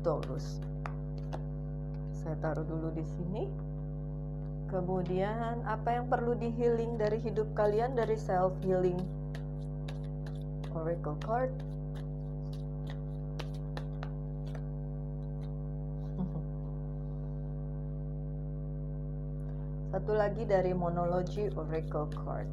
Taurus. 0.07 0.63
Saya 2.23 2.39
taruh 2.39 2.63
dulu 2.63 2.95
di 2.95 3.03
sini. 3.03 3.51
Kemudian 4.71 5.67
apa 5.67 5.99
yang 5.99 6.07
perlu 6.07 6.31
di 6.39 6.47
healing 6.55 6.95
dari 6.95 7.19
hidup 7.19 7.51
kalian? 7.59 7.99
Dari 7.99 8.15
self 8.15 8.55
healing 8.63 8.95
oracle 10.71 11.19
card. 11.27 11.51
Satu 19.91 20.15
lagi 20.15 20.47
dari 20.47 20.71
monologi 20.71 21.51
Oracle 21.51 22.07
Card. 22.15 22.47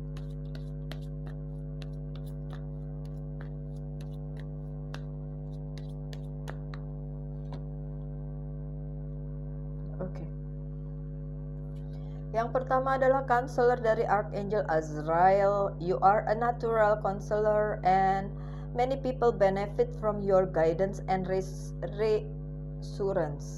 Yang 12.45 12.61
pertama 12.61 13.01
adalah 13.01 13.25
counselor 13.25 13.81
dari 13.81 14.05
Archangel 14.05 14.69
Azrael. 14.69 15.73
You 15.81 15.97
are 16.05 16.29
a 16.29 16.37
natural 16.37 17.01
counselor 17.01 17.81
and 17.89 18.29
many 18.77 19.01
people 19.01 19.33
benefit 19.33 19.89
from 19.97 20.21
your 20.21 20.45
guidance 20.45 21.01
and 21.09 21.25
reassurance. 21.25 23.49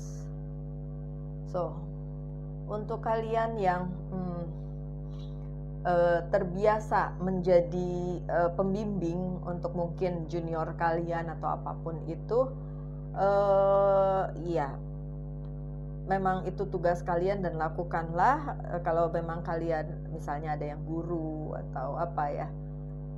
So, 1.51 1.75
untuk 2.71 3.03
kalian 3.03 3.59
yang 3.59 3.91
hmm, 3.91 4.47
uh, 5.83 6.23
terbiasa 6.31 7.19
menjadi 7.19 8.23
uh, 8.31 8.55
pembimbing 8.55 9.43
untuk 9.43 9.75
mungkin 9.75 10.31
junior 10.31 10.79
kalian 10.79 11.27
atau 11.35 11.59
apa 11.59 11.75
pun 11.83 12.07
itu, 12.07 12.55
uh, 13.19 14.31
ya 14.47 14.79
memang 16.07 16.47
itu 16.47 16.63
tugas 16.71 17.03
kalian 17.03 17.43
dan 17.43 17.59
lakukanlah 17.59 18.55
uh, 18.71 18.81
kalau 18.87 19.11
memang 19.11 19.43
kalian 19.43 19.91
misalnya 20.15 20.55
ada 20.55 20.75
yang 20.75 20.81
guru 20.87 21.53
atau 21.67 21.99
apa 21.99 22.25
ya 22.31 22.49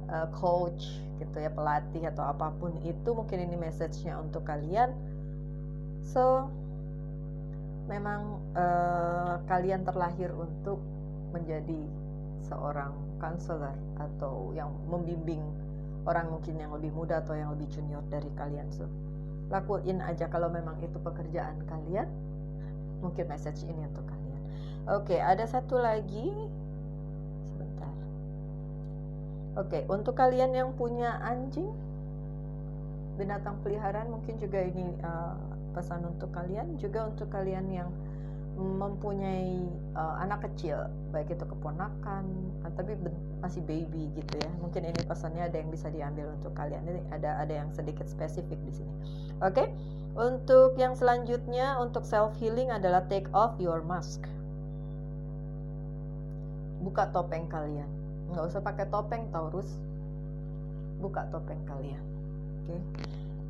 uh, 0.09 0.27
coach 0.33 1.05
gitu 1.20 1.37
ya 1.37 1.53
pelatih 1.53 2.09
atau 2.09 2.24
apa 2.24 2.48
pun 2.57 2.72
itu 2.81 3.11
mungkin 3.12 3.44
ini 3.44 3.57
message-nya 3.61 4.16
untuk 4.16 4.48
kalian. 4.48 4.96
So 6.09 6.48
memang 7.92 8.40
uh, 8.57 9.44
kalian 9.44 9.85
terlahir 9.85 10.33
untuk 10.33 10.81
menjadi 11.37 11.85
seorang 12.48 12.96
counselor 13.20 13.77
atau 14.01 14.57
yang 14.57 14.72
membimbing 14.88 15.44
orang 16.09 16.33
mungkin 16.33 16.57
yang 16.57 16.72
lebih 16.72 16.94
muda 16.96 17.20
atau 17.20 17.37
yang 17.37 17.53
lebih 17.53 17.68
junior 17.68 18.01
dari 18.09 18.33
kalian. 18.33 18.72
So 18.72 18.88
lakuin 19.53 20.01
aja 20.01 20.29
kalau 20.33 20.48
memang 20.48 20.81
itu 20.81 20.96
pekerjaan 20.96 21.68
kalian 21.68 22.09
mungkin 23.00 23.24
message 23.30 23.64
ini 23.66 23.82
untuk 23.87 24.06
kalian. 24.06 24.42
Oke 24.88 25.16
ada 25.20 25.44
satu 25.44 25.78
lagi. 25.78 26.30
Sebentar. 27.54 27.94
Oke 29.58 29.78
untuk 29.90 30.14
kalian 30.16 30.54
yang 30.54 30.70
punya 30.74 31.18
anjing 31.22 31.68
binatang 33.18 33.58
peliharaan 33.66 34.14
mungkin 34.14 34.38
juga 34.38 34.62
ini 34.62 34.94
uh, 35.02 35.34
pesan 35.74 36.06
untuk 36.06 36.30
kalian. 36.30 36.78
Juga 36.78 37.11
untuk 37.11 37.28
kalian 37.30 37.66
yang 37.70 37.90
mempunyai 38.59 39.71
uh, 39.94 40.18
anak 40.18 40.42
kecil 40.51 40.90
baik 41.14 41.31
itu 41.31 41.47
keponakan 41.47 42.27
uh, 42.66 42.73
tapi 42.75 42.99
masih 43.38 43.62
baby 43.62 44.11
gitu 44.18 44.35
ya. 44.42 44.51
Mungkin 44.59 44.83
ini 44.85 45.01
pesannya 45.07 45.47
ada 45.47 45.57
yang 45.57 45.71
bisa 45.71 45.88
diambil 45.88 46.35
untuk 46.35 46.53
kalian. 46.59 46.83
Ini 46.85 47.01
ada 47.14 47.38
ada 47.38 47.55
yang 47.55 47.71
sedikit 47.71 48.11
spesifik 48.11 48.59
di 48.66 48.73
sini. 48.83 48.94
Oke 49.40 49.55
okay? 49.55 49.66
untuk 50.18 50.75
yang 50.75 50.99
selanjutnya 50.99 51.79
untuk 51.79 52.03
self 52.03 52.35
healing 52.42 52.75
adalah 52.75 53.07
take 53.07 53.31
off 53.31 53.55
your 53.62 53.81
mask. 53.87 54.27
Buka 56.83 57.11
topeng 57.14 57.47
kalian. 57.47 57.88
Nggak 58.35 58.44
usah 58.51 58.61
pakai 58.62 58.87
topeng 58.90 59.31
Taurus. 59.31 59.71
Buka 60.99 61.31
topeng 61.31 61.62
kalian. 61.64 62.03
Oke. 62.66 62.75
Okay? 62.75 62.83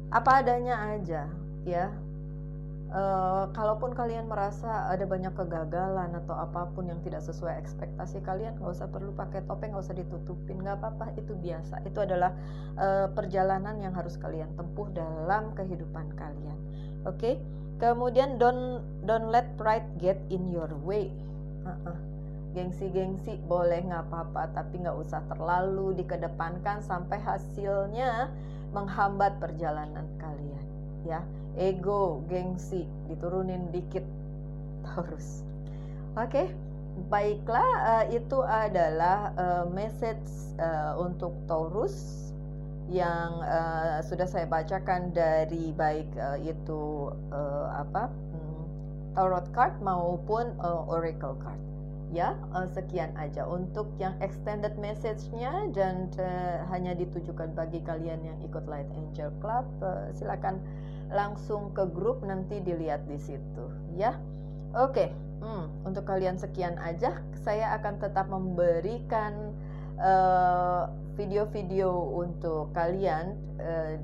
apa 0.09 0.41
adanya 0.41 0.97
aja 0.97 1.29
ya 1.69 1.93
Uh, 2.89 3.53
kalaupun 3.53 3.93
kalian 3.93 4.33
merasa 4.33 4.89
ada 4.89 5.05
banyak 5.05 5.37
kegagalan 5.37 6.09
atau 6.25 6.33
apa 6.33 6.73
pun 6.73 6.89
yang 6.89 6.97
tidak 7.05 7.21
sesuai 7.21 7.61
ekspektasi 7.61 8.25
kalian, 8.25 8.57
nggak 8.57 8.81
usah 8.81 8.89
perlu 8.89 9.13
pakai 9.13 9.45
topeng, 9.45 9.77
nggak 9.77 9.85
usah 9.85 9.93
ditutupin, 9.93 10.57
nggak 10.65 10.81
apa-apa, 10.81 11.13
itu 11.21 11.37
biasa. 11.37 11.85
Itu 11.85 12.01
adalah 12.01 12.33
uh, 12.81 13.13
perjalanan 13.13 13.77
yang 13.85 13.93
harus 13.93 14.17
kalian 14.17 14.49
tempuh 14.57 14.89
dalam 14.97 15.53
kehidupan 15.53 16.17
kalian. 16.17 16.57
Oke, 17.05 17.13
okay? 17.21 17.35
kemudian 17.77 18.41
don't 18.41 18.81
don't 19.05 19.29
let 19.29 19.53
pride 19.61 19.85
get 20.01 20.17
in 20.33 20.49
your 20.49 20.73
way. 20.81 21.13
Uh-uh. 21.69 21.97
Gengsi-gengsi 22.57 23.37
boleh 23.45 23.85
nggak 23.85 24.09
apa-apa, 24.09 24.49
tapi 24.57 24.81
nggak 24.81 24.97
usah 24.97 25.21
terlalu 25.29 25.93
dikedepankan 26.01 26.81
sampai 26.81 27.21
hasilnya 27.21 28.33
menghambat 28.73 29.37
perjalanan 29.37 30.09
kalian. 30.17 30.68
Ya, 31.09 31.25
ego, 31.57 32.21
gengsi 32.29 32.85
diturunin 33.09 33.73
dikit 33.73 34.05
Taurus. 34.85 35.41
Oke, 36.21 36.29
okay? 36.29 36.47
baiklah 37.09 37.71
uh, 37.81 38.05
itu 38.13 38.45
adalah 38.45 39.33
uh, 39.41 39.65
message 39.73 40.29
uh, 40.61 41.01
untuk 41.01 41.33
Taurus 41.49 42.29
yang 42.89 43.45
uh, 43.45 44.01
sudah 44.01 44.25
saya 44.25 44.49
bacakan 44.49 45.13
dari 45.13 45.77
baik 45.77 46.09
uh, 46.17 46.41
itu 46.41 47.13
uh, 47.33 47.85
apa 47.85 48.09
hmm, 48.09 48.63
tarot 49.13 49.49
card 49.53 49.77
maupun 49.85 50.57
uh, 50.61 50.89
oracle 50.89 51.37
card. 51.41 51.61
Ya, 52.09 52.33
uh, 52.57 52.65
sekian 52.73 53.13
aja 53.21 53.45
untuk 53.45 53.93
yang 54.01 54.17
extended 54.25 54.73
message-nya 54.81 55.69
dan 55.77 56.09
uh, 56.17 56.65
hanya 56.73 56.97
ditujukan 56.97 57.53
bagi 57.53 57.85
kalian 57.85 58.25
yang 58.25 58.39
ikut 58.41 58.65
Light 58.65 58.89
Angel 58.97 59.29
Club. 59.45 59.69
Uh, 59.85 60.09
silakan 60.17 60.57
langsung 61.09 61.73
ke 61.73 61.89
grup 61.89 62.21
nanti 62.25 62.61
dilihat 62.61 63.09
di 63.09 63.19
situ 63.21 63.65
ya. 63.97 64.17
Oke, 64.77 65.09
hmm, 65.41 65.89
untuk 65.89 66.05
kalian 66.05 66.37
sekian 66.37 66.77
aja. 66.77 67.25
Saya 67.41 67.73
akan 67.81 67.97
tetap 67.97 68.29
memberikan 68.29 69.57
eh, 69.97 70.85
video-video 71.19 71.91
untuk 72.15 72.71
kalian 72.79 73.35
uh, 73.59 73.99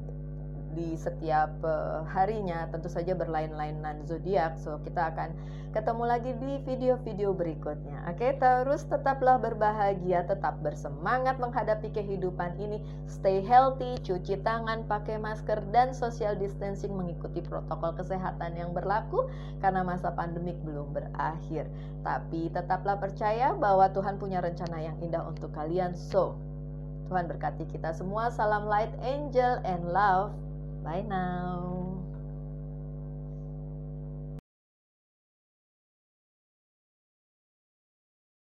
di 0.75 0.99
setiap 0.99 1.51
uh, 1.63 2.03
harinya 2.11 2.67
tentu 2.69 2.91
saja 2.91 3.15
berlain-lainan 3.15 4.05
zodiak. 4.05 4.59
So 4.59 4.83
kita 4.83 5.15
akan 5.15 5.31
ketemu 5.75 6.05
lagi 6.07 6.33
di 6.39 6.63
video-video 6.63 7.35
berikutnya. 7.35 8.07
Oke, 8.07 8.39
terus 8.39 8.87
tetaplah 8.87 9.43
berbahagia, 9.43 10.23
tetap 10.23 10.63
bersemangat 10.63 11.43
menghadapi 11.43 11.91
kehidupan 11.91 12.55
ini. 12.63 12.79
Stay 13.11 13.43
healthy, 13.43 13.99
cuci 14.07 14.39
tangan, 14.47 14.87
pakai 14.87 15.19
masker 15.19 15.59
dan 15.75 15.91
social 15.91 16.39
distancing 16.39 16.95
mengikuti 16.95 17.43
protokol 17.43 17.91
kesehatan 17.99 18.55
yang 18.55 18.71
berlaku 18.71 19.27
karena 19.59 19.83
masa 19.83 20.15
pandemik 20.15 20.55
belum 20.63 20.95
berakhir. 20.95 21.67
Tapi 22.07 22.55
tetaplah 22.55 22.95
percaya 22.95 23.51
bahwa 23.59 23.91
Tuhan 23.91 24.15
punya 24.23 24.39
rencana 24.39 24.79
yang 24.79 24.95
indah 25.03 25.27
untuk 25.27 25.51
kalian. 25.51 25.99
So, 25.99 26.39
Tuhan 27.11 27.27
berkati 27.27 27.67
kita 27.67 27.91
semua. 27.99 28.31
Salam 28.31 28.71
light, 28.71 28.95
angel, 29.03 29.59
and 29.67 29.91
love. 29.91 30.44
Bye 30.85 31.03
now. 31.03 32.04